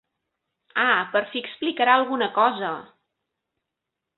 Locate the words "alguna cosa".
1.93-2.73